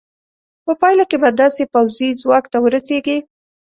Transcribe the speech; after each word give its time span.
په 0.65 0.71
پایله 0.81 1.03
کې 1.09 1.17
به 1.21 1.29
داسې 1.41 1.63
پوځي 1.73 2.09
ځواک 2.21 2.45
ته 2.51 2.57
ورسېږې. 2.63 3.17